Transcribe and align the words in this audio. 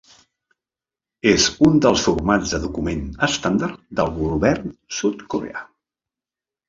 És 1.31 1.43
un 1.67 1.75
dels 1.85 2.05
formats 2.07 2.55
de 2.55 2.61
document 2.65 3.03
estàndard 3.29 3.79
del 4.01 4.11
govern 4.19 4.73
sud-coreà. 5.01 5.63